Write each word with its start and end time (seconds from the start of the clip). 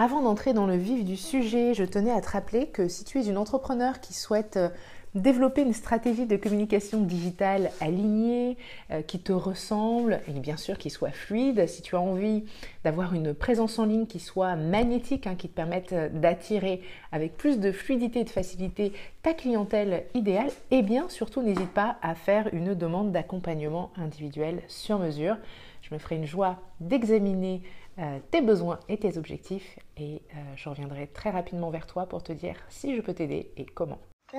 Avant 0.00 0.22
d'entrer 0.22 0.52
dans 0.52 0.68
le 0.68 0.76
vif 0.76 1.04
du 1.04 1.16
sujet, 1.16 1.74
je 1.74 1.82
tenais 1.82 2.12
à 2.12 2.20
te 2.20 2.28
rappeler 2.28 2.68
que 2.68 2.86
si 2.86 3.02
tu 3.02 3.18
es 3.18 3.26
une 3.26 3.36
entrepreneur 3.36 3.98
qui 3.98 4.14
souhaite 4.14 4.56
euh, 4.56 4.68
développer 5.14 5.62
une 5.62 5.72
stratégie 5.72 6.26
de 6.26 6.36
communication 6.36 7.00
digitale 7.00 7.70
alignée, 7.80 8.56
euh, 8.90 9.02
qui 9.02 9.18
te 9.20 9.32
ressemble 9.32 10.20
et 10.28 10.32
bien 10.32 10.56
sûr 10.56 10.78
qui 10.78 10.90
soit 10.90 11.10
fluide, 11.10 11.66
si 11.66 11.82
tu 11.82 11.96
as 11.96 12.00
envie 12.00 12.44
d'avoir 12.84 13.14
une 13.14 13.34
présence 13.34 13.78
en 13.78 13.84
ligne 13.84 14.06
qui 14.06 14.20
soit 14.20 14.56
magnétique, 14.56 15.26
hein, 15.26 15.34
qui 15.34 15.48
te 15.48 15.54
permette 15.54 15.92
euh, 15.92 16.08
d'attirer 16.08 16.82
avec 17.12 17.36
plus 17.36 17.58
de 17.58 17.72
fluidité 17.72 18.20
et 18.20 18.24
de 18.24 18.30
facilité 18.30 18.92
ta 19.22 19.34
clientèle 19.34 20.04
idéale, 20.14 20.50
eh 20.70 20.82
bien 20.82 21.08
surtout 21.08 21.42
n'hésite 21.42 21.72
pas 21.72 21.96
à 22.02 22.14
faire 22.14 22.48
une 22.52 22.74
demande 22.74 23.12
d'accompagnement 23.12 23.90
individuel 23.96 24.62
sur 24.68 24.98
mesure. 24.98 25.36
Je 25.82 25.94
me 25.94 25.98
ferai 25.98 26.16
une 26.16 26.26
joie 26.26 26.58
d'examiner 26.80 27.62
euh, 27.98 28.18
tes 28.30 28.40
besoins 28.40 28.78
et 28.88 28.98
tes 28.98 29.16
objectifs 29.18 29.78
et 29.96 30.22
je 30.54 30.68
reviendrai 30.68 31.08
très 31.08 31.30
rapidement 31.30 31.70
vers 31.70 31.86
toi 31.86 32.06
pour 32.06 32.22
te 32.22 32.32
dire 32.32 32.54
si 32.68 32.94
je 32.94 33.00
peux 33.00 33.14
t'aider 33.14 33.50
et 33.56 33.64
comment. 33.64 33.98
Ça 34.30 34.36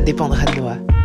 dépendra 0.00 0.46
de 0.46 0.60
moi. 0.62 0.95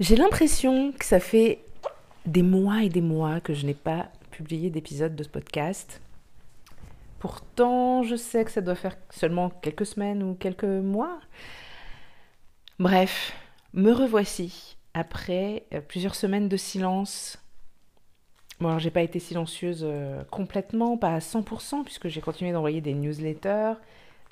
J'ai 0.00 0.14
l'impression 0.14 0.92
que 0.92 1.04
ça 1.04 1.18
fait 1.18 1.58
des 2.24 2.42
mois 2.42 2.84
et 2.84 2.88
des 2.88 3.00
mois 3.00 3.40
que 3.40 3.52
je 3.52 3.66
n'ai 3.66 3.74
pas 3.74 4.08
publié 4.30 4.70
d'épisode 4.70 5.16
de 5.16 5.24
ce 5.24 5.28
podcast. 5.28 6.00
Pourtant, 7.18 8.04
je 8.04 8.14
sais 8.14 8.44
que 8.44 8.52
ça 8.52 8.60
doit 8.60 8.76
faire 8.76 8.96
seulement 9.10 9.50
quelques 9.50 9.86
semaines 9.86 10.22
ou 10.22 10.34
quelques 10.34 10.62
mois. 10.62 11.18
Bref, 12.78 13.32
me 13.72 13.90
revoici 13.90 14.76
après 14.94 15.64
euh, 15.74 15.80
plusieurs 15.80 16.14
semaines 16.14 16.48
de 16.48 16.56
silence. 16.56 17.38
Bon, 18.60 18.68
alors 18.68 18.78
j'ai 18.78 18.92
pas 18.92 19.02
été 19.02 19.18
silencieuse 19.18 19.82
euh, 19.82 20.22
complètement, 20.30 20.96
pas 20.96 21.14
à 21.14 21.18
100%, 21.18 21.82
puisque 21.82 22.06
j'ai 22.06 22.20
continué 22.20 22.52
d'envoyer 22.52 22.80
des 22.80 22.94
newsletters, 22.94 23.74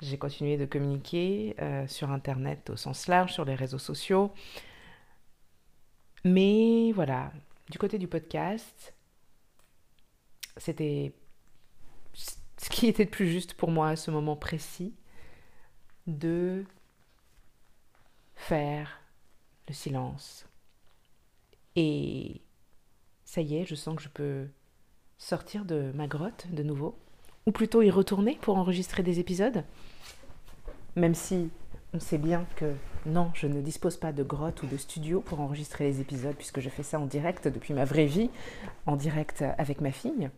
j'ai 0.01 0.17
continué 0.17 0.55
de 0.55 0.65
communiquer 0.65 1.57
euh, 1.61 1.85
sur 1.87 2.09
Internet 2.09 2.69
au 2.69 2.77
sens 2.77 3.09
large, 3.09 3.33
sur 3.33 3.43
les 3.43 3.55
réseaux 3.55 3.79
sociaux. 3.79 4.31
Mais 6.27 6.91
voilà, 6.91 7.31
du 7.69 7.77
côté 7.77 7.97
du 7.97 8.07
podcast, 8.09 8.93
c'était 10.57 11.13
ce 12.13 12.69
qui 12.69 12.87
était 12.87 13.05
le 13.05 13.09
plus 13.09 13.29
juste 13.29 13.53
pour 13.53 13.71
moi 13.71 13.87
à 13.89 13.95
ce 13.95 14.11
moment 14.11 14.35
précis 14.35 14.93
de 16.05 16.65
faire 18.35 18.99
le 19.69 19.73
silence. 19.73 20.45
Et 21.77 22.41
ça 23.23 23.39
y 23.39 23.55
est, 23.55 23.65
je 23.65 23.75
sens 23.75 23.95
que 23.95 24.03
je 24.03 24.09
peux 24.09 24.47
sortir 25.17 25.63
de 25.63 25.93
ma 25.95 26.07
grotte 26.07 26.47
de 26.51 26.61
nouveau, 26.61 26.97
ou 27.45 27.53
plutôt 27.53 27.81
y 27.81 27.89
retourner 27.89 28.37
pour 28.41 28.57
enregistrer 28.57 29.01
des 29.01 29.21
épisodes, 29.21 29.63
même 30.97 31.15
si 31.15 31.49
on 31.97 31.99
sait 31.99 32.19
bien 32.19 32.45
que 32.55 32.75
non, 33.07 33.31
je 33.33 33.47
ne 33.47 33.59
dispose 33.59 33.97
pas 33.97 34.13
de 34.13 34.21
grotte 34.21 34.61
ou 34.61 34.67
de 34.67 34.77
studio 34.77 35.19
pour 35.19 35.41
enregistrer 35.41 35.85
les 35.85 35.99
épisodes, 35.99 36.35
puisque 36.35 36.59
je 36.59 36.69
fais 36.69 36.83
ça 36.83 36.99
en 36.99 37.07
direct 37.07 37.47
depuis 37.47 37.73
ma 37.73 37.85
vraie 37.85 38.05
vie, 38.05 38.29
en 38.85 38.95
direct 38.95 39.43
avec 39.57 39.81
ma 39.81 39.91
fille. 39.91 40.29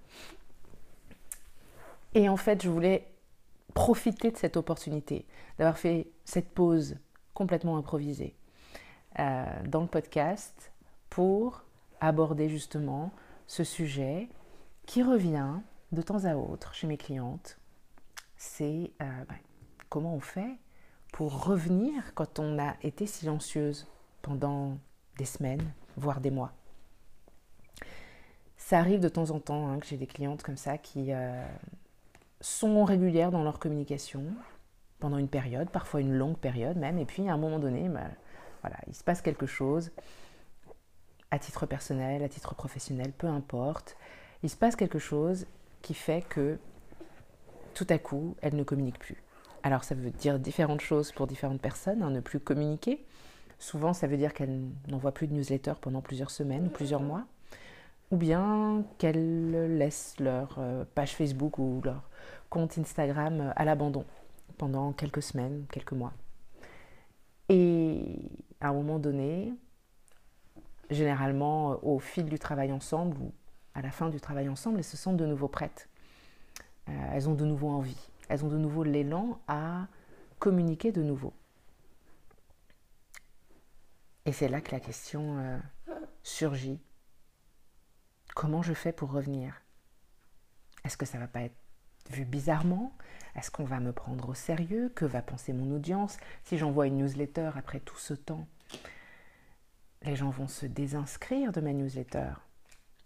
Et 2.13 2.29
en 2.29 2.37
fait, 2.37 2.63
je 2.63 2.69
voulais 2.69 3.07
profiter 3.73 4.31
de 4.31 4.37
cette 4.37 4.55
opportunité, 4.55 5.25
d'avoir 5.57 5.77
fait 5.77 6.07
cette 6.23 6.49
pause 6.49 6.95
complètement 7.33 7.75
improvisée 7.75 8.35
euh, 9.19 9.43
dans 9.67 9.81
le 9.81 9.87
podcast 9.87 10.71
pour 11.09 11.65
aborder 11.99 12.47
justement 12.47 13.11
ce 13.47 13.65
sujet 13.65 14.29
qui 14.85 15.03
revient 15.03 15.55
de 15.91 16.01
temps 16.01 16.23
à 16.23 16.35
autre 16.35 16.73
chez 16.73 16.87
mes 16.87 16.97
clientes. 16.97 17.59
C'est 18.37 18.91
euh, 19.01 19.25
ben, 19.27 19.35
comment 19.89 20.15
on 20.15 20.21
fait 20.21 20.57
pour 21.11 21.45
revenir 21.45 22.13
quand 22.13 22.39
on 22.39 22.59
a 22.59 22.75
été 22.81 23.05
silencieuse 23.05 23.87
pendant 24.21 24.77
des 25.17 25.25
semaines, 25.25 25.71
voire 25.97 26.21
des 26.21 26.31
mois. 26.31 26.53
Ça 28.57 28.79
arrive 28.79 28.99
de 28.99 29.09
temps 29.09 29.31
en 29.31 29.39
temps 29.39 29.69
hein, 29.69 29.79
que 29.79 29.87
j'ai 29.87 29.97
des 29.97 30.07
clientes 30.07 30.43
comme 30.43 30.57
ça 30.57 30.77
qui 30.77 31.11
euh, 31.11 31.45
sont 32.41 32.83
régulières 32.83 33.31
dans 33.31 33.43
leur 33.43 33.59
communication 33.59 34.23
pendant 34.99 35.17
une 35.17 35.29
période, 35.29 35.69
parfois 35.69 36.01
une 36.01 36.13
longue 36.13 36.37
période 36.37 36.77
même, 36.77 36.97
et 36.97 37.05
puis 37.05 37.27
à 37.27 37.33
un 37.33 37.37
moment 37.37 37.59
donné, 37.59 37.87
bah, 37.87 38.07
voilà, 38.61 38.77
il 38.87 38.93
se 38.93 39.03
passe 39.03 39.21
quelque 39.21 39.45
chose, 39.45 39.91
à 41.31 41.39
titre 41.39 41.65
personnel, 41.65 42.23
à 42.23 42.29
titre 42.29 42.53
professionnel, 42.55 43.13
peu 43.13 43.27
importe, 43.27 43.97
il 44.43 44.49
se 44.49 44.57
passe 44.57 44.75
quelque 44.75 44.99
chose 44.99 45.45
qui 45.81 45.93
fait 45.93 46.21
que 46.27 46.59
tout 47.73 47.87
à 47.89 47.97
coup, 47.97 48.35
elles 48.41 48.55
ne 48.55 48.63
communiquent 48.63 48.99
plus. 48.99 49.23
Alors 49.63 49.83
ça 49.83 49.95
veut 49.95 50.11
dire 50.11 50.39
différentes 50.39 50.81
choses 50.81 51.11
pour 51.11 51.27
différentes 51.27 51.61
personnes, 51.61 52.01
hein, 52.01 52.11
ne 52.11 52.21
plus 52.21 52.39
communiquer. 52.39 53.05
Souvent 53.57 53.93
ça 53.93 54.07
veut 54.07 54.17
dire 54.17 54.33
qu'elles 54.33 54.61
n'envoient 54.87 55.13
plus 55.13 55.27
de 55.27 55.33
newsletter 55.33 55.73
pendant 55.81 56.01
plusieurs 56.01 56.31
semaines 56.31 56.67
ou 56.67 56.69
plusieurs 56.69 57.01
mois, 57.01 57.25
ou 58.11 58.17
bien 58.17 58.83
qu'elles 58.97 59.77
laissent 59.77 60.15
leur 60.19 60.55
euh, 60.59 60.85
page 60.95 61.15
Facebook 61.15 61.59
ou 61.59 61.81
leur 61.83 62.09
compte 62.49 62.77
Instagram 62.77 63.41
euh, 63.41 63.51
à 63.55 63.65
l'abandon 63.65 64.05
pendant 64.57 64.93
quelques 64.93 65.21
semaines, 65.21 65.65
quelques 65.71 65.91
mois. 65.91 66.13
Et 67.49 68.31
à 68.61 68.69
un 68.69 68.73
moment 68.73 68.99
donné, 68.99 69.53
généralement 70.89 71.73
euh, 71.73 71.75
au 71.81 71.99
fil 71.99 72.25
du 72.25 72.39
travail 72.39 72.71
ensemble 72.71 73.17
ou 73.17 73.33
à 73.73 73.81
la 73.81 73.91
fin 73.91 74.09
du 74.09 74.21
travail 74.21 74.47
ensemble, 74.47 74.77
elles 74.77 74.83
se 74.85 74.97
sentent 74.97 75.17
de 75.17 75.25
nouveau 75.25 75.47
prêtes. 75.47 75.89
elles 76.87 77.29
ont 77.29 77.35
de 77.35 77.45
nouveau 77.45 77.69
envie 77.69 78.08
elles 78.29 78.45
ont 78.45 78.49
de 78.49 78.57
nouveau 78.57 78.83
l'élan 78.83 79.41
à 79.47 79.87
communiquer 80.39 80.91
de 80.91 81.03
nouveau. 81.03 81.33
Et 84.25 84.31
c'est 84.31 84.47
là 84.47 84.61
que 84.61 84.71
la 84.71 84.79
question 84.79 85.39
euh, 85.39 85.59
surgit. 86.23 86.79
Comment 88.35 88.61
je 88.61 88.73
fais 88.73 88.91
pour 88.91 89.11
revenir? 89.11 89.61
Est-ce 90.83 90.97
que 90.97 91.05
ça 91.05 91.17
va 91.17 91.27
pas 91.27 91.41
être 91.41 91.57
vu 92.11 92.25
bizarrement? 92.25 92.93
Est-ce 93.35 93.51
qu'on 93.51 93.65
va 93.65 93.79
me 93.79 93.91
prendre 93.91 94.29
au 94.29 94.33
sérieux? 94.33 94.91
Que 94.95 95.05
va 95.05 95.21
penser 95.21 95.51
mon 95.51 95.75
audience? 95.75 96.17
Si 96.43 96.57
j'envoie 96.57 96.87
une 96.87 96.97
newsletter 96.97 97.51
après 97.55 97.79
tout 97.79 97.97
ce 97.97 98.13
temps, 98.13 98.47
les 100.03 100.15
gens 100.15 100.29
vont 100.29 100.47
se 100.47 100.65
désinscrire 100.65 101.51
de 101.51 101.61
ma 101.61 101.73
newsletter. 101.73 102.33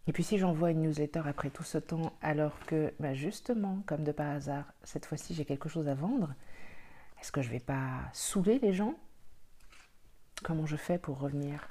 Et 0.06 0.12
puis 0.12 0.24
si 0.24 0.38
j'envoie 0.38 0.72
une 0.72 0.82
newsletter 0.82 1.22
après 1.26 1.50
tout 1.50 1.64
ce 1.64 1.78
temps, 1.78 2.14
alors 2.22 2.58
que 2.68 2.94
bah, 3.00 3.14
justement, 3.14 3.84
comme 3.86 4.04
de 4.04 4.12
par 4.12 4.30
hasard, 4.30 4.66
cette 4.84 5.06
fois-ci 5.06 5.34
j'ai 5.34 5.46
quelque 5.46 5.70
chose 5.70 5.88
à 5.88 5.94
vendre, 5.94 6.34
est-ce 7.22 7.32
que 7.32 7.42
je 7.42 7.48
ne 7.48 7.54
vais 7.54 7.60
pas 7.62 8.02
saouler 8.12 8.60
les 8.60 8.74
gens? 8.74 8.96
Comment 10.44 10.66
je 10.66 10.76
fais 10.76 10.98
pour 10.98 11.20
revenir? 11.20 11.70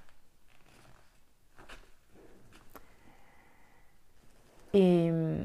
Et 4.72 5.10
hum, 5.10 5.44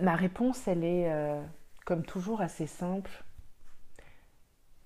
ma 0.00 0.14
réponse, 0.14 0.68
elle 0.68 0.84
est 0.84 1.12
euh, 1.12 1.42
comme 1.84 2.04
toujours 2.04 2.40
assez 2.40 2.68
simple. 2.68 3.24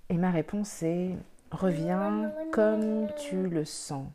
Et 0.09 0.16
ma 0.16 0.31
réponse 0.31 0.83
est 0.83 1.10
reviens 1.51 2.33
comme 2.53 3.09
tu 3.16 3.48
le 3.48 3.66
sens 3.66 4.07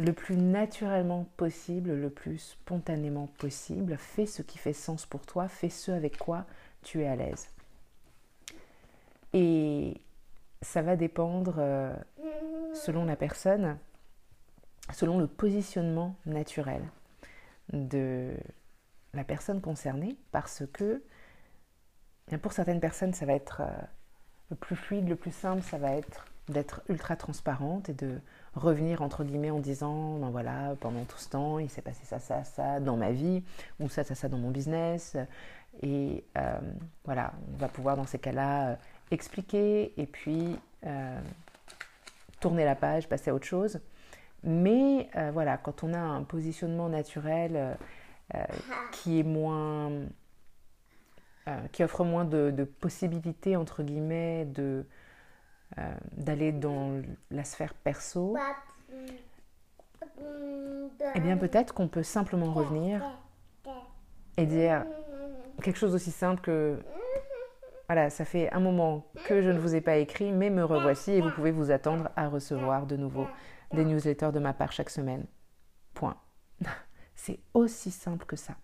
le 0.00 0.12
plus 0.12 0.36
naturellement 0.36 1.26
possible, 1.36 1.92
le 1.92 2.10
plus 2.10 2.38
spontanément 2.38 3.26
possible. 3.38 3.96
Fais 3.98 4.26
ce 4.26 4.42
qui 4.42 4.58
fait 4.58 4.72
sens 4.72 5.04
pour 5.04 5.26
toi, 5.26 5.46
fais 5.46 5.68
ce 5.68 5.90
avec 5.90 6.16
quoi 6.16 6.46
tu 6.82 7.02
es 7.02 7.06
à 7.06 7.16
l'aise. 7.16 7.48
Et 9.32 10.00
ça 10.62 10.82
va 10.82 10.96
dépendre, 10.96 11.56
euh, 11.58 11.94
selon 12.74 13.04
la 13.04 13.16
personne, 13.16 13.78
selon 14.92 15.18
le 15.18 15.26
positionnement 15.26 16.16
naturel 16.24 16.82
de 17.72 18.32
la 19.12 19.24
personne 19.24 19.60
concernée, 19.60 20.16
parce 20.32 20.64
que 20.72 21.02
pour 22.42 22.52
certaines 22.52 22.80
personnes, 22.80 23.12
ça 23.12 23.26
va 23.26 23.34
être 23.34 23.60
euh, 23.60 23.70
le 24.50 24.56
plus 24.56 24.76
fluide, 24.76 25.08
le 25.08 25.16
plus 25.16 25.32
simple, 25.32 25.62
ça 25.62 25.78
va 25.78 25.92
être 25.92 26.24
d'être 26.48 26.82
ultra 26.88 27.16
transparente 27.16 27.88
et 27.88 27.94
de 27.94 28.20
revenir 28.54 29.02
entre 29.02 29.24
guillemets 29.24 29.50
en 29.50 29.60
disant 29.60 30.18
ben 30.18 30.30
voilà 30.30 30.74
pendant 30.80 31.04
tout 31.04 31.18
ce 31.18 31.28
temps 31.28 31.58
il 31.58 31.70
s'est 31.70 31.82
passé 31.82 32.04
ça 32.04 32.18
ça 32.18 32.42
ça 32.42 32.80
dans 32.80 32.96
ma 32.96 33.12
vie 33.12 33.44
ou 33.78 33.88
ça 33.88 34.02
ça 34.02 34.14
ça 34.14 34.28
dans 34.28 34.38
mon 34.38 34.50
business 34.50 35.16
et 35.82 36.24
euh, 36.36 36.58
voilà 37.04 37.32
on 37.54 37.58
va 37.58 37.68
pouvoir 37.68 37.96
dans 37.96 38.06
ces 38.06 38.18
cas-là 38.18 38.70
euh, 38.70 38.76
expliquer 39.10 39.92
et 40.00 40.06
puis 40.06 40.56
tourner 42.40 42.64
la 42.64 42.74
page, 42.74 43.06
passer 43.06 43.30
à 43.30 43.34
autre 43.34 43.46
chose. 43.46 43.80
Mais 44.44 45.10
voilà, 45.32 45.58
quand 45.58 45.84
on 45.84 45.92
a 45.92 45.98
un 45.98 46.22
positionnement 46.22 46.88
naturel 46.88 47.76
qui 48.92 49.20
est 49.20 49.22
moins 49.22 49.90
qui 51.72 51.84
offre 51.84 52.04
moins 52.04 52.24
de, 52.24 52.64
possibilités, 52.80 53.56
entre 53.56 53.82
guillemets, 53.82 54.46
de, 54.46 54.86
d'aller 56.16 56.52
dans 56.52 57.00
la 57.30 57.44
sphère 57.44 57.74
perso, 57.74 58.36
eh 61.14 61.20
bien 61.20 61.36
peut-être 61.36 61.74
qu'on 61.74 61.88
peut 61.88 62.02
simplement 62.02 62.52
revenir 62.52 63.02
et 64.36 64.46
dire 64.46 64.84
quelque 65.62 65.78
chose 65.78 65.94
aussi 65.94 66.10
simple 66.10 66.40
que 66.40 66.78
voilà, 67.90 68.08
ça 68.08 68.24
fait 68.24 68.52
un 68.52 68.60
moment 68.60 69.04
que 69.26 69.42
je 69.42 69.50
ne 69.50 69.58
vous 69.58 69.74
ai 69.74 69.80
pas 69.80 69.96
écrit, 69.96 70.30
mais 70.30 70.48
me 70.48 70.62
revoici 70.62 71.10
et 71.10 71.20
vous 71.20 71.30
pouvez 71.30 71.50
vous 71.50 71.72
attendre 71.72 72.08
à 72.14 72.28
recevoir 72.28 72.86
de 72.86 72.96
nouveau 72.96 73.26
des 73.72 73.84
newsletters 73.84 74.30
de 74.32 74.38
ma 74.38 74.52
part 74.52 74.70
chaque 74.70 74.90
semaine. 74.90 75.26
Point. 75.94 76.16
C'est 77.16 77.40
aussi 77.52 77.90
simple 77.90 78.26
que 78.26 78.36
ça. 78.36 78.54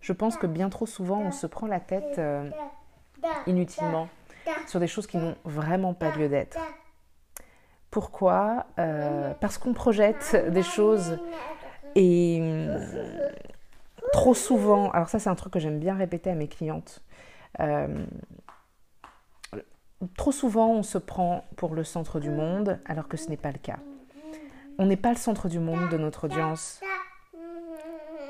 Je 0.00 0.12
pense 0.12 0.36
que 0.36 0.46
bien 0.46 0.68
trop 0.68 0.86
souvent, 0.86 1.20
on 1.22 1.32
se 1.32 1.48
prend 1.48 1.66
la 1.66 1.80
tête 1.80 2.18
euh, 2.18 2.50
inutilement 3.48 4.08
sur 4.66 4.80
des 4.80 4.86
choses 4.86 5.06
qui 5.06 5.16
n'ont 5.16 5.36
vraiment 5.44 5.94
pas 5.94 6.10
lieu 6.16 6.28
d'être. 6.28 6.58
Pourquoi? 7.90 8.66
Euh, 8.78 9.32
Parce 9.40 9.58
qu'on 9.58 9.74
projette 9.74 10.36
des 10.50 10.62
choses 10.62 11.18
et 11.94 12.38
euh, 12.40 13.30
trop 14.12 14.34
souvent, 14.34 14.90
alors 14.92 15.08
ça 15.08 15.18
c'est 15.18 15.28
un 15.28 15.34
truc 15.34 15.52
que 15.52 15.58
j'aime 15.58 15.78
bien 15.78 15.94
répéter 15.94 16.30
à 16.30 16.34
mes 16.34 16.48
clientes, 16.48 17.02
euh, 17.60 18.06
trop 20.16 20.32
souvent 20.32 20.70
on 20.70 20.82
se 20.82 20.96
prend 20.96 21.44
pour 21.56 21.74
le 21.74 21.84
centre 21.84 22.18
du 22.18 22.30
monde 22.30 22.80
alors 22.86 23.08
que 23.08 23.18
ce 23.18 23.28
n'est 23.28 23.36
pas 23.36 23.52
le 23.52 23.58
cas. 23.58 23.78
On 24.78 24.86
n'est 24.86 24.96
pas 24.96 25.10
le 25.10 25.18
centre 25.18 25.48
du 25.48 25.58
monde 25.58 25.90
de 25.90 25.98
notre 25.98 26.24
audience. 26.24 26.80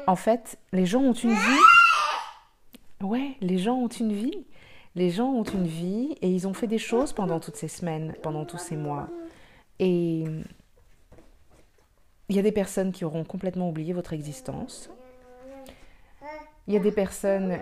En 0.09 0.17
fait, 0.17 0.59
les 0.73 0.87
gens 0.87 1.01
ont 1.01 1.13
une 1.13 1.35
vie. 1.35 1.61
Ouais, 3.01 3.37
les 3.41 3.59
gens 3.59 3.77
ont 3.77 3.89
une 3.89 4.13
vie. 4.13 4.45
Les 4.95 5.11
gens 5.11 5.31
ont 5.31 5.45
une 5.45 5.67
vie 5.67 6.17
et 6.21 6.29
ils 6.29 6.47
ont 6.47 6.53
fait 6.53 6.67
des 6.67 6.79
choses 6.79 7.13
pendant 7.13 7.41
toutes 7.41 7.57
ces 7.57 7.69
semaines, 7.69 8.15
pendant 8.23 8.45
tous 8.45 8.59
ces 8.59 8.77
mois. 8.77 9.09
Et 9.79 10.25
il 12.29 12.37
y 12.37 12.39
a 12.39 12.43
des 12.43 12.53
personnes 12.53 12.93
qui 12.93 13.05
auront 13.05 13.25
complètement 13.25 13.71
oublié 13.71 13.93
votre 13.95 14.13
existence. 14.13 14.91
Il 16.67 16.75
y 16.75 16.77
a 16.77 16.81
des 16.81 16.93
personnes 16.93 17.59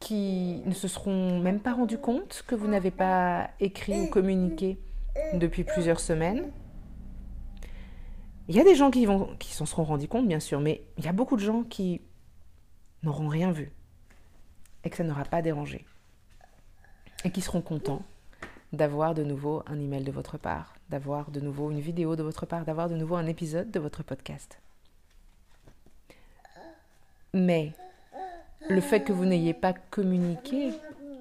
qui 0.00 0.62
ne 0.66 0.72
se 0.72 0.86
seront 0.86 1.40
même 1.40 1.60
pas 1.60 1.72
rendues 1.72 1.98
compte 1.98 2.44
que 2.46 2.54
vous 2.54 2.68
n'avez 2.68 2.90
pas 2.90 3.50
écrit 3.58 4.02
ou 4.02 4.06
communiqué 4.08 4.78
depuis 5.32 5.64
plusieurs 5.64 6.00
semaines. 6.00 6.50
Il 8.48 8.54
y 8.54 8.60
a 8.60 8.64
des 8.64 8.74
gens 8.74 8.90
qui, 8.90 9.06
vont, 9.06 9.34
qui 9.38 9.54
s'en 9.54 9.64
seront 9.64 9.84
rendus 9.84 10.08
compte, 10.08 10.28
bien 10.28 10.40
sûr, 10.40 10.60
mais 10.60 10.82
il 10.98 11.04
y 11.06 11.08
a 11.08 11.12
beaucoup 11.12 11.36
de 11.36 11.40
gens 11.40 11.62
qui 11.62 12.02
n'auront 13.02 13.28
rien 13.28 13.50
vu 13.50 13.72
et 14.84 14.90
que 14.90 14.96
ça 14.96 15.04
n'aura 15.04 15.24
pas 15.24 15.40
dérangé 15.40 15.86
et 17.24 17.30
qui 17.30 17.40
seront 17.40 17.62
contents 17.62 18.02
d'avoir 18.72 19.14
de 19.14 19.24
nouveau 19.24 19.62
un 19.66 19.80
email 19.80 20.04
de 20.04 20.12
votre 20.12 20.38
part, 20.38 20.74
d'avoir 20.90 21.30
de 21.30 21.40
nouveau 21.40 21.70
une 21.70 21.80
vidéo 21.80 22.16
de 22.16 22.22
votre 22.22 22.46
part, 22.46 22.64
d'avoir 22.64 22.88
de 22.88 22.96
nouveau 22.96 23.16
un 23.16 23.26
épisode 23.26 23.70
de 23.70 23.80
votre 23.80 24.02
podcast. 24.02 24.58
Mais 27.32 27.72
le 28.68 28.80
fait 28.80 29.02
que 29.02 29.12
vous 29.12 29.24
n'ayez 29.24 29.54
pas 29.54 29.72
communiqué 29.72 30.72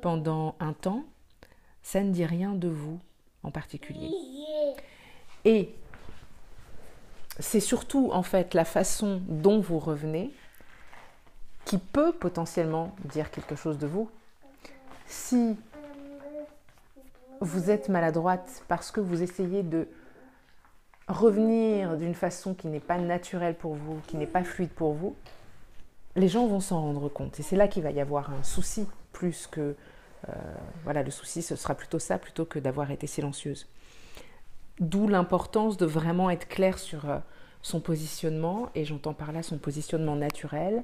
pendant 0.02 0.56
un 0.60 0.74
temps, 0.74 1.04
ça 1.82 2.02
ne 2.02 2.12
dit 2.12 2.26
rien 2.26 2.54
de 2.54 2.68
vous 2.68 3.00
en 3.44 3.52
particulier. 3.52 4.12
Et 5.46 5.74
c'est 7.40 7.60
surtout 7.60 8.10
en 8.14 8.24
fait 8.24 8.54
la 8.54 8.66
façon 8.66 9.22
dont 9.28 9.60
vous 9.60 9.80
revenez 9.80 10.32
qui 11.66 11.78
peut 11.78 12.12
potentiellement 12.12 12.96
dire 13.06 13.32
quelque 13.32 13.56
chose 13.56 13.78
de 13.78 13.88
vous. 13.88 14.10
Si 15.08 15.58
vous 17.42 17.70
êtes 17.70 17.90
maladroite 17.90 18.64
parce 18.68 18.92
que 18.92 19.00
vous 19.00 19.22
essayez 19.22 19.64
de 19.64 19.88
revenir 21.08 21.98
d'une 21.98 22.16
façon 22.16 22.54
qui 22.54 22.68
n'est 22.68 22.80
pas 22.80 22.98
naturelle 22.98 23.56
pour 23.56 23.76
vous, 23.76 24.00
qui 24.08 24.18
n'est 24.18 24.28
pas 24.28 24.44
fluide 24.44 24.70
pour 24.70 24.94
vous, 24.94 25.16
les 26.16 26.28
gens 26.28 26.48
vont 26.48 26.60
s'en 26.60 26.82
rendre 26.82 27.10
compte. 27.10 27.40
Et 27.40 27.44
c'est 27.44 27.56
là 27.56 27.68
qu'il 27.68 27.84
va 27.84 27.92
y 27.92 28.00
avoir 28.00 28.32
un 28.32 28.44
souci 28.44 28.88
plus 29.12 29.48
que... 29.48 29.76
Euh, 30.30 30.34
voilà, 30.84 31.04
le 31.04 31.12
souci, 31.12 31.42
ce 31.42 31.56
sera 31.56 31.76
plutôt 31.76 32.00
ça, 32.00 32.18
plutôt 32.18 32.46
que 32.46 32.60
d'avoir 32.60 32.92
été 32.92 33.08
silencieuse. 33.08 33.68
D'où 34.80 35.08
l'importance 35.08 35.76
de 35.76 35.86
vraiment 35.86 36.30
être 36.30 36.48
clair 36.48 36.80
sur 36.80 37.10
euh, 37.10 37.18
son 37.62 37.82
positionnement, 37.82 38.70
et 38.74 38.86
j'entends 38.86 39.14
par 39.14 39.34
là 39.34 39.44
son 39.44 39.58
positionnement 39.58 40.16
naturel, 40.16 40.84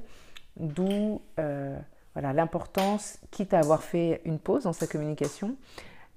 d'où 0.58 1.22
euh, 1.40 1.78
voilà, 2.14 2.34
l'importance, 2.34 3.20
quitte 3.32 3.54
à 3.54 3.60
avoir 3.60 3.82
fait 3.82 4.22
une 4.26 4.40
pause 4.40 4.64
dans 4.64 4.74
sa 4.74 4.88
communication, 4.88 5.56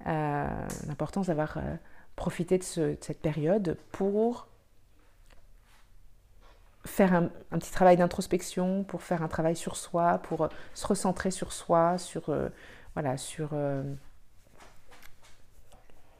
l'importance 0.05 1.27
d'avoir 1.27 1.57
euh, 1.57 1.75
profité 2.15 2.57
de, 2.57 2.63
cette 2.63 3.21
période 3.21 3.77
pour 3.91 4.47
faire 6.85 7.13
un, 7.13 7.29
petit 7.57 7.71
travail 7.71 7.95
d'introspection, 7.95 8.83
pour 8.83 9.01
faire 9.03 9.23
un 9.23 9.27
travail 9.27 9.55
sur 9.55 9.77
soi, 9.77 10.19
pour 10.19 10.41
euh, 10.41 10.47
se 10.73 10.85
recentrer 10.85 11.31
sur 11.31 11.53
soi, 11.53 11.97
sur, 11.97 12.35
voilà, 12.93 13.17
sur 13.17 13.51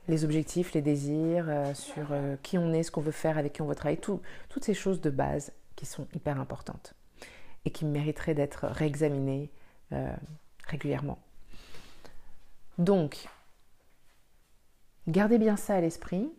les 0.07 0.23
objectifs, 0.23 0.73
les 0.73 0.81
désirs, 0.81 1.51
sur 1.73 2.07
qui 2.41 2.57
on 2.57 2.73
est, 2.73 2.83
ce 2.83 2.91
qu'on 2.91 3.01
veut 3.01 3.11
faire, 3.11 3.37
avec 3.37 3.53
qui 3.53 3.61
on 3.61 3.67
veut 3.67 3.75
travailler, 3.75 3.99
toutes 3.99 4.63
ces 4.63 4.73
choses 4.73 5.01
de 5.01 5.09
base 5.09 5.51
qui 5.75 5.85
sont 5.85 6.07
hyper 6.13 6.39
importantes 6.39 6.93
et 7.65 7.71
qui 7.71 7.85
mériteraient 7.85 8.33
d'être 8.33 8.65
réexaminées 8.67 9.51
régulièrement. 10.67 11.19
Donc, 12.77 13.27
Gardez 15.07 15.37
bien 15.37 15.57
ça 15.57 15.75
à 15.75 15.81
l'esprit. 15.81 16.31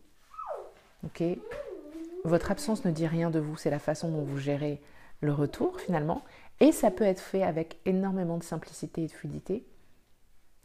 Votre 2.25 2.50
absence 2.50 2.84
ne 2.84 2.90
dit 2.90 3.06
rien 3.06 3.31
de 3.31 3.38
vous, 3.38 3.56
c'est 3.56 3.70
la 3.70 3.78
façon 3.78 4.11
dont 4.11 4.22
vous 4.22 4.38
gérez 4.38 4.81
le 5.20 5.32
retour 5.32 5.81
finalement. 5.81 6.25
Et 6.61 6.72
ça 6.72 6.90
peut 6.90 7.05
être 7.05 7.20
fait 7.20 7.43
avec 7.43 7.78
énormément 7.84 8.38
de 8.38 8.43
simplicité 8.43 9.05
et 9.05 9.06
de 9.06 9.12
fluidité 9.12 9.64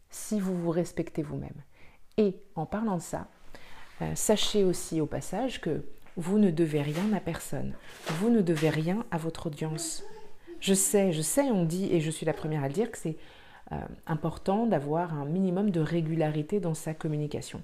si 0.09 0.39
vous 0.39 0.55
vous 0.55 0.71
respectez 0.71 1.21
vous-même. 1.21 1.61
Et 2.17 2.37
en 2.55 2.65
parlant 2.65 2.97
de 2.97 3.01
ça, 3.01 3.27
euh, 4.01 4.15
sachez 4.15 4.63
aussi 4.63 5.01
au 5.01 5.05
passage 5.05 5.61
que 5.61 5.83
vous 6.17 6.39
ne 6.39 6.51
devez 6.51 6.81
rien 6.81 7.13
à 7.13 7.19
personne. 7.19 7.73
Vous 8.07 8.29
ne 8.29 8.41
devez 8.41 8.69
rien 8.69 9.05
à 9.11 9.17
votre 9.17 9.47
audience. 9.47 10.03
Je 10.59 10.73
sais, 10.73 11.11
je 11.11 11.21
sais, 11.21 11.51
on 11.51 11.63
dit, 11.63 11.93
et 11.93 12.01
je 12.01 12.11
suis 12.11 12.25
la 12.25 12.33
première 12.33 12.63
à 12.63 12.67
le 12.67 12.73
dire, 12.73 12.91
que 12.91 12.97
c'est 12.97 13.17
euh, 13.71 13.77
important 14.07 14.65
d'avoir 14.65 15.13
un 15.13 15.25
minimum 15.25 15.69
de 15.69 15.79
régularité 15.79 16.59
dans 16.59 16.73
sa 16.73 16.93
communication. 16.93 17.61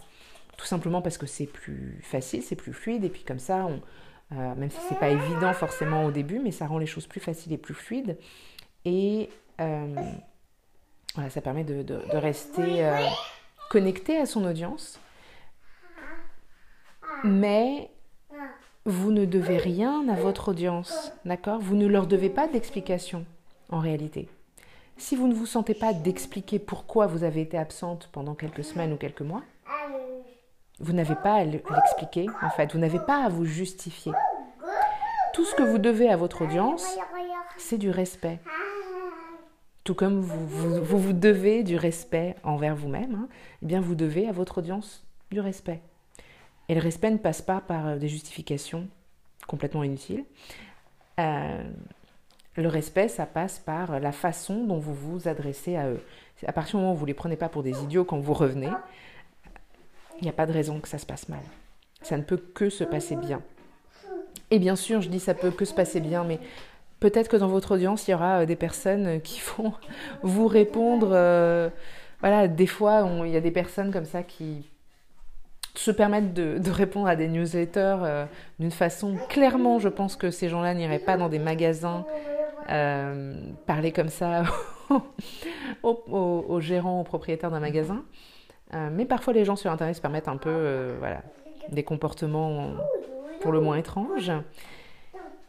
Tout 0.57 0.65
simplement 0.65 1.01
parce 1.01 1.17
que 1.17 1.25
c'est 1.25 1.47
plus 1.47 1.99
facile, 2.01 2.41
c'est 2.41 2.55
plus 2.55 2.73
fluide, 2.73 3.03
et 3.03 3.09
puis 3.09 3.23
comme 3.23 3.39
ça, 3.39 3.65
on, 3.65 3.81
euh, 4.31 4.55
même 4.55 4.71
si 4.71 4.77
c'est 4.89 4.99
pas 4.99 5.09
évident 5.09 5.53
forcément 5.53 6.05
au 6.05 6.11
début, 6.11 6.39
mais 6.39 6.51
ça 6.51 6.65
rend 6.65 6.77
les 6.77 6.85
choses 6.85 7.07
plus 7.07 7.19
faciles 7.19 7.53
et 7.53 7.57
plus 7.57 7.73
fluides. 7.73 8.17
Et 8.83 9.29
euh, 9.61 9.95
voilà, 11.13 11.29
ça 11.29 11.41
permet 11.41 11.63
de, 11.63 11.85
rester 12.17 12.85
euh, 12.85 12.97
connecté 13.69 14.17
à 14.17 14.25
son 14.25 14.43
audience. 14.45 14.99
Mais 17.23 17.89
vous 18.85 19.11
ne 19.11 19.25
devez 19.25 19.57
rien 19.57 20.07
à 20.09 20.15
votre 20.15 20.49
audience, 20.49 21.11
d'accord? 21.23 21.59
Vous 21.59 21.75
ne 21.75 21.87
leur 21.87 22.07
devez 22.07 22.29
pas 22.29 22.47
d'explication 22.47 23.25
en 23.69 23.79
réalité. 23.79 24.27
Si 24.97 25.15
vous 25.15 25.27
ne 25.27 25.33
vous 25.33 25.45
sentez 25.45 25.73
pas 25.73 25.93
d'expliquer 25.93 26.59
pourquoi 26.59 27.07
vous 27.07 27.23
avez 27.23 27.41
été 27.41 27.57
absente 27.57 28.09
pendant 28.11 28.33
quelques 28.33 28.63
semaines 28.63 28.93
ou 28.93 28.97
quelques 28.97 29.21
mois, 29.21 29.43
vous 30.79 30.93
n'avez 30.93 31.15
pas 31.15 31.35
à 31.35 31.43
l'expliquer, 31.43 32.27
en 32.41 32.49
fait. 32.49 32.73
Vous 32.73 32.79
n'avez 32.79 32.99
pas 32.99 33.23
à 33.23 33.29
vous 33.29 33.45
justifier. 33.45 34.11
Tout 35.33 35.45
ce 35.45 35.55
que 35.55 35.63
vous 35.63 35.77
devez 35.77 36.09
à 36.09 36.17
votre 36.17 36.43
audience, 36.43 36.97
c'est 37.57 37.77
du 37.77 37.89
respect. 37.89 38.39
Tout 39.83 39.93
comme 39.93 40.19
vous 40.19 40.83
vous, 40.83 41.13
devez 41.13 41.63
du 41.63 41.77
respect 41.77 42.35
envers 42.43 42.75
vous-même, 42.75 43.15
hein, 43.15 43.27
eh 43.61 43.65
bien 43.67 43.81
vous 43.81 43.93
devez 43.93 44.27
à 44.27 44.31
votre 44.31 44.57
audience 44.57 45.05
du 45.31 45.39
respect. 45.39 45.81
Et 46.69 46.73
le 46.73 46.81
respect 46.81 47.11
ne 47.11 47.17
passe 47.17 47.41
pas 47.41 47.61
par 47.61 47.87
euh, 47.87 47.97
des 47.97 48.07
justifications 48.07 48.87
complètement 49.47 49.83
inutiles. 49.83 50.25
Euh, 51.19 51.63
le 52.55 52.67
respect, 52.67 53.09
ça 53.09 53.25
passe 53.25 53.59
par 53.59 53.99
la 53.99 54.11
façon 54.11 54.63
dont 54.63 54.79
vous 54.79 54.93
vous 54.93 55.27
adressez 55.27 55.75
à 55.75 55.89
eux. 55.89 56.01
À 56.47 56.53
partir 56.53 56.77
du 56.77 56.81
moment 56.81 56.93
où 56.93 56.97
vous 56.97 57.05
ne 57.05 57.07
les 57.07 57.13
prenez 57.13 57.35
pas 57.35 57.49
pour 57.49 57.61
des 57.61 57.83
idiots 57.83 58.05
quand 58.05 58.19
vous 58.19 58.33
revenez, 58.33 58.71
il 60.19 60.23
n'y 60.23 60.29
a 60.29 60.33
pas 60.33 60.45
de 60.45 60.51
raison 60.51 60.79
que 60.79 60.87
ça 60.87 60.97
se 60.97 61.05
passe 61.05 61.29
mal. 61.29 61.41
Ça 62.01 62.17
ne 62.17 62.23
peut 62.23 62.37
que 62.37 62.69
se 62.69 62.83
passer 62.83 63.15
bien. 63.15 63.41
Et 64.51 64.59
bien 64.59 64.75
sûr, 64.75 65.01
je 65.01 65.09
dis 65.09 65.19
ça 65.19 65.33
peut 65.33 65.51
que 65.51 65.65
se 65.65 65.73
passer 65.73 65.99
bien, 65.99 66.23
mais 66.23 66.39
peut-être 66.99 67.27
que 67.27 67.37
dans 67.37 67.47
votre 67.47 67.75
audience, 67.75 68.07
il 68.07 68.11
y 68.11 68.13
aura 68.13 68.41
euh, 68.41 68.45
des 68.45 68.55
personnes 68.55 69.21
qui 69.21 69.41
vont 69.57 69.73
vous 70.23 70.47
répondre, 70.47 71.09
euh, 71.11 71.69
voilà, 72.21 72.47
des 72.47 72.67
fois, 72.67 73.07
il 73.25 73.31
y 73.31 73.37
a 73.37 73.41
des 73.41 73.51
personnes 73.51 73.91
comme 73.91 74.05
ça 74.05 74.23
qui 74.23 74.69
se 75.73 75.91
permettent 75.91 76.33
de, 76.33 76.71
répondre 76.71 77.07
à 77.07 77.15
des 77.15 77.27
newsletters 77.27 77.97
euh, 78.01 78.25
d'une 78.59 78.71
façon. 78.71 79.17
Clairement, 79.29 79.79
je 79.79 79.89
pense 79.89 80.15
que 80.15 80.31
ces 80.31 80.47
gens-là 80.47 80.73
n'iraient 80.73 80.99
pas 80.99 81.17
dans 81.17 81.29
des 81.29 81.39
magasins 81.39 82.05
parler 83.67 83.91
comme 83.91 84.09
ça 84.09 84.43
aux, 85.83 86.59
gérants, 86.61 87.01
aux 87.01 87.03
propriétaires 87.03 87.51
d'un 87.51 87.59
magasin. 87.59 88.03
Euh, 88.73 88.89
mais 88.91 89.05
parfois, 89.05 89.33
les 89.33 89.45
gens 89.45 89.55
sur 89.55 89.71
Internet 89.71 89.95
se 89.95 90.01
permettent 90.01 90.27
un 90.27 90.37
peu 90.37 90.95
voilà, 90.99 91.21
des 91.69 91.83
comportements 91.83 92.71
pour 93.41 93.51
le 93.51 93.61
moins 93.61 93.77
étranges. 93.77 94.31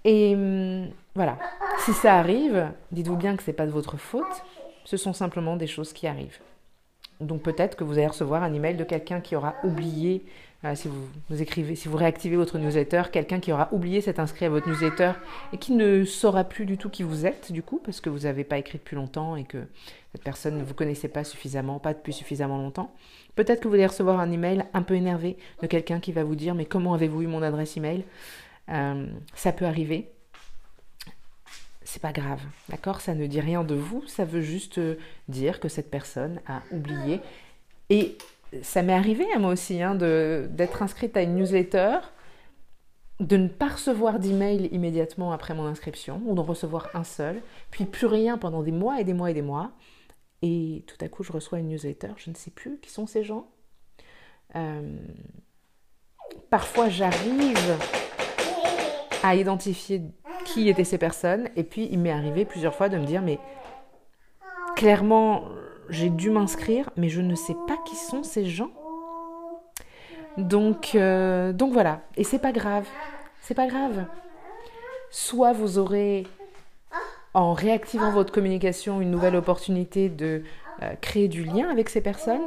Et 0.05 0.35
hum, 0.35 0.89
voilà, 1.15 1.39
si 1.79 1.93
ça 1.93 2.15
arrive, 2.17 2.71
dites-vous 2.93 3.17
bien 3.17 3.37
que 3.37 3.43
ce 3.43 3.51
n'est 3.51 3.57
pas 3.57 3.67
de 3.67 3.73
votre 3.73 3.97
faute, 3.97 4.45
ce 4.85 4.97
sont 4.97 5.13
simplement 5.13 5.57
des 5.57 5.67
choses 5.67 5.93
qui 5.93 6.07
arrivent. 6.07 6.39
Donc 7.21 7.43
peut-être 7.43 7.77
que 7.77 7.85
vous 7.85 7.95
allez 7.95 8.07
recevoir 8.07 8.43
un 8.43 8.53
email 8.53 8.77
de 8.77 8.85
quelqu'un 8.85 9.21
qui 9.21 9.35
aura 9.35 9.55
oublié, 9.65 10.25
euh, 10.65 10.75
si 10.75 10.89
vous, 10.89 11.97
réactivez 11.97 12.37
votre 12.37 12.59
newsletter, 12.59 13.05
quelqu'un 13.13 13.41
qui 13.41 13.53
aura 13.53 13.69
oublié 13.73 14.01
s'être 14.01 14.21
inscrit 14.21 14.47
à 14.47 14.49
votre 14.49 14.69
newsletter 14.69 15.13
et 15.53 15.59
qui 15.59 15.73
ne 15.73 16.05
saura 16.05 16.45
plus 16.45 16.65
du 16.65 16.79
tout 16.79 16.89
qui 16.89 17.03
vous 17.03 17.27
êtes, 17.27 17.53
du 17.53 17.63
coup, 17.63 17.81
parce 17.85 18.01
que 18.01 18.09
vous 18.09 18.21
n'avez 18.21 18.43
pas 18.43 18.59
écrit 18.59 18.79
depuis 18.79 18.97
longtemps 18.97 19.37
et 19.37 19.45
que 19.45 19.59
cette 20.13 20.25
personne 20.25 20.59
ne 20.59 20.65
vous 20.65 20.75
connaissait 20.75 21.09
pas 21.09 21.25
suffisamment, 21.25 21.79
pas 21.79 21.93
depuis 21.93 22.13
suffisamment 22.13 22.57
longtemps. 22.57 22.95
Peut-être 23.35 23.61
que 23.61 23.69
vous 23.69 23.75
allez 23.75 23.87
recevoir 23.87 24.19
un 24.19 24.33
email 24.33 24.65
un 24.73 24.83
peu 24.83 24.95
énervé 24.95 25.37
de 25.61 25.67
quelqu'un 25.67 26.01
qui 26.01 26.13
va 26.13 26.25
vous 26.25 26.37
dire 26.37 26.55
Mais 26.55 26.65
comment 26.65 26.95
avez-vous 26.95 27.23
eu 27.23 27.27
mon 27.27 27.43
adresse 27.43 27.77
email 27.77 28.05
euh, 28.71 29.07
Ça 29.35 29.53
peut 29.53 29.67
arriver 29.67 30.11
c'est 31.89 32.03
pas 32.03 32.13
grave, 32.13 32.41
d'accord? 32.69 33.01
Ça 33.01 33.15
ne 33.15 33.27
dit 33.27 33.41
rien 33.41 33.63
de 33.63 33.77
vous, 33.77 34.05
ça 34.09 34.25
veut 34.25 34.41
juste 34.41 34.79
euh, 34.79 34.97
dire 35.29 35.61
que 35.61 35.69
cette 35.69 35.89
personne 35.89 36.41
a 36.47 36.61
oublié. 36.73 37.21
Et 37.91 38.19
ça 38.63 38.83
m'est 38.83 38.93
arrivé 38.93 39.25
à 39.35 39.39
moi 39.39 39.53
aussi 39.53 39.83
hein, 39.83 39.95
d'être 39.95 40.83
inscrite 40.83 41.17
à 41.17 41.23
une 41.23 41.37
newsletter, 41.37 41.99
de 43.21 43.37
ne 43.37 43.49
pas 43.49 43.69
recevoir 43.69 44.19
d'email 44.19 44.69
immédiatement 44.73 45.33
après 45.33 45.55
mon 45.55 45.67
inscription, 45.67 46.21
ou 46.27 46.35
d'en 46.35 46.43
recevoir 46.43 46.91
un 46.95 47.05
seul, 47.05 47.41
puis 47.71 47.85
plus 47.85 48.07
rien 48.07 48.39
pendant 48.39 48.63
des 48.63 48.73
mois 48.73 49.01
et 49.01 49.05
des 49.05 49.15
mois 49.15 49.31
et 49.31 49.35
des 49.35 49.43
mois. 49.43 49.73
Et 50.43 50.85
tout 50.87 51.03
à 51.05 51.09
coup, 51.09 51.23
je 51.23 51.33
reçois 51.33 51.59
une 51.59 51.69
newsletter, 51.69 52.13
je 52.17 52.31
ne 52.31 52.35
sais 52.35 52.51
plus 52.51 52.79
qui 52.81 52.91
sont 52.91 53.07
ces 53.07 53.25
gens. 53.25 53.49
Euh, 54.55 54.97
parfois, 56.51 56.89
j'arrive 56.89 57.79
à 59.23 59.35
identifier 59.35 60.03
qui 60.45 60.69
étaient 60.69 60.85
ces 60.85 60.99
personnes. 60.99 61.49
Et 61.57 61.65
puis, 61.65 61.89
il 61.91 61.99
m'est 61.99 62.13
arrivé 62.13 62.45
plusieurs 62.45 62.75
fois 62.75 62.89
de 62.89 62.99
me 62.99 63.07
dire, 63.07 63.23
mais 63.23 63.39
clairement, 64.77 65.45
j'ai 65.89 66.11
dû 66.11 66.31
m'inscrire, 66.31 66.91
mais 66.97 67.09
je 67.09 67.21
ne 67.21 67.35
sais 67.35 67.57
pas 67.67 67.77
qui 67.85 67.97
sont 67.97 68.23
ces 68.23 68.47
gens. 68.47 68.71
Donc, 70.37 70.95
euh, 70.95 71.53
donc 71.53 71.73
voilà. 71.73 72.01
Et 72.17 72.25
c'est 72.25 72.39
pas 72.39 72.53
grave. 72.53 72.87
C'est 73.41 73.55
pas 73.55 73.67
grave. 73.67 74.05
Soit 75.11 75.53
vous 75.53 75.79
aurez, 75.79 76.27
en 77.33 77.53
réactivant 77.53 78.11
votre 78.11 78.33
communication, 78.33 79.01
une 79.01 79.11
nouvelle 79.11 79.37
opportunité 79.37 80.09
de 80.09 80.43
euh, 80.83 80.93
créer 81.01 81.29
du 81.29 81.45
lien 81.45 81.71
avec 81.71 81.89
ces 81.89 82.01
personnes, 82.01 82.43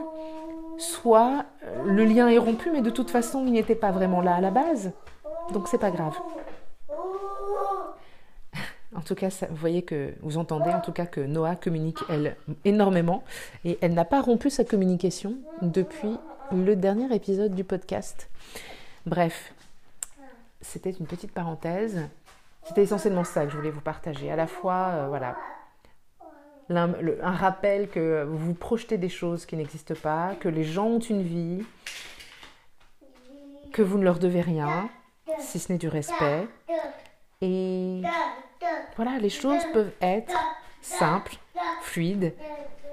soit 0.78 1.46
euh, 1.64 1.84
le 1.86 2.04
lien 2.04 2.28
est 2.28 2.38
rompu, 2.38 2.70
mais 2.72 2.82
de 2.82 2.90
toute 2.90 3.10
façon, 3.10 3.44
il 3.46 3.54
n'était 3.54 3.76
pas 3.76 3.92
vraiment 3.92 4.22
là 4.22 4.36
à 4.36 4.42
la 4.42 4.52
base. 4.52 4.92
Donc 5.54 5.68
c'est 5.68 5.80
pas 5.80 5.92
grave. 5.92 6.18
En 8.96 9.02
tout 9.02 9.16
cas, 9.16 9.30
vous 9.50 9.56
voyez 9.56 9.84
que 9.84 10.14
vous 10.22 10.38
entendez 10.38 10.72
en 10.72 10.82
tout 10.82 10.92
cas 10.92 11.06
que 11.06 11.22
Noah 11.22 11.56
communique 11.56 12.00
elle 12.10 12.36
énormément 12.66 13.24
et 13.64 13.78
elle 13.82 13.94
n'a 13.94 14.06
pas 14.06 14.22
rompu 14.22 14.50
sa 14.50 14.64
communication 14.64 15.36
depuis 15.62 16.18
le 16.52 16.76
dernier 16.76 17.14
épisode 17.14 17.54
du 17.54 17.64
podcast. 17.64 18.30
Bref, 19.06 19.54
c'était 20.62 20.90
une 20.90 21.06
petite 21.06 21.32
parenthèse. 21.32 22.10
C'était 22.64 22.84
essentiellement 22.84 23.24
ça 23.24 23.46
que 23.46 23.52
je 23.52 23.58
voulais 23.58 23.70
vous 23.70 23.82
partager. 23.82 24.32
À 24.32 24.36
la 24.36 24.48
fois, 24.48 24.88
euh, 24.94 25.08
voilà, 25.08 25.36
un 26.70 27.32
rappel 27.32 27.90
que 27.90 28.24
vous 28.24 28.54
projetez 28.54 28.98
des 28.98 29.10
choses 29.10 29.46
qui 29.46 29.56
n'existent 29.56 29.96
pas, 30.02 30.36
que 30.40 30.50
les 30.50 30.64
gens 30.64 30.88
ont 30.88 31.00
une 31.00 31.24
vie, 31.24 31.64
que 33.72 33.82
vous 33.82 33.98
ne 33.98 34.04
leur 34.04 34.20
devez 34.20 34.42
rien, 34.42 34.90
si 35.40 35.60
ce 35.60 35.72
n'est 35.72 35.78
du 35.78 35.88
respect. 35.88 36.48
Et 37.42 38.02
voilà, 38.96 39.18
les 39.20 39.30
choses 39.30 39.62
peuvent 39.74 39.92
être 40.02 40.38
simples, 40.82 41.38
fluides 41.82 42.34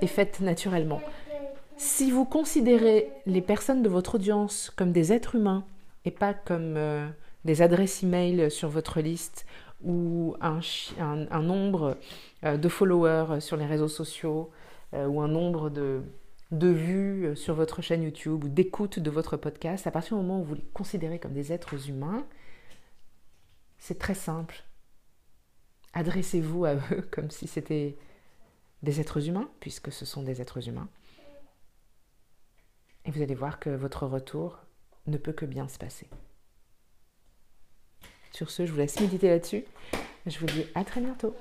et 0.00 0.06
faites 0.06 0.40
naturellement. 0.40 1.00
Si 1.76 2.11
vous 2.11 2.25
considérez 2.25 3.11
les 3.26 3.42
personnes 3.42 3.83
de 3.83 3.88
votre 3.88 4.14
audience 4.14 4.71
comme 4.76 4.92
des 4.92 5.12
êtres 5.12 5.35
humains 5.35 5.64
et 6.04 6.11
pas 6.11 6.33
comme 6.33 6.76
euh, 6.76 7.06
des 7.45 7.61
adresses 7.61 8.02
e-mail 8.02 8.50
sur 8.50 8.68
votre 8.68 9.00
liste 9.00 9.47
ou 9.85 10.35
un, 10.40 10.61
nombre 11.42 11.99
euh, 12.45 12.56
de 12.56 12.68
followers 12.68 13.40
sur 13.40 13.59
les 13.59 13.66
réseaux 13.66 13.88
sociaux 13.88 14.50
euh, 14.95 15.06
ou 15.06 15.21
un 15.21 15.28
nombre 15.28 15.68
de, 15.68 16.02
de 16.50 16.68
vues 16.68 17.37
sur 17.37 17.54
votre 17.54 17.83
chaîne 17.83 18.02
YouTube 18.02 18.45
ou 18.45 18.49
d'écoute 18.49 18.99
de 18.99 19.11
votre 19.11 19.37
podcast, 19.37 19.87
à 19.87 19.90
partir 19.90 20.16
du 20.16 20.23
moment 20.23 20.40
où 20.40 20.45
vous 20.45 20.54
les 20.54 20.66
considérez 20.73 21.18
comme 21.18 21.35
des 21.35 21.52
êtres 21.52 21.90
humains, 21.90 22.25
c'est 23.78 23.99
très 23.99 24.14
simple 24.14 24.65
adressez-vous 25.96 26.66
à 26.66 26.74
eux 26.74 27.02
comme 27.10 27.30
si 27.30 27.48
c'était 27.48 27.96
des 28.82 29.00
êtres 29.00 29.26
humains, 29.28 29.50
puisque 29.58 29.90
ce 29.90 30.04
sont 30.04 30.22
des 30.22 30.40
êtres 30.40 30.68
humains. 30.68 30.88
Et 33.06 33.10
vous 33.10 33.22
allez 33.22 33.34
voir 33.34 33.58
que 33.58 33.70
votre 33.70 34.06
retour 34.06 34.60
ne 35.06 35.16
peut 35.16 35.32
que 35.32 35.46
bien 35.46 35.68
se 35.68 35.78
passer. 35.78 36.08
Sur 38.30 38.50
ce, 38.50 38.66
je 38.66 38.72
vous 38.72 38.78
laisse 38.78 39.00
méditer 39.00 39.28
là-dessus. 39.28 39.64
Je 40.26 40.38
vous 40.38 40.46
dis 40.46 40.66
à 40.74 40.84
très 40.84 41.00
bientôt. 41.00 41.34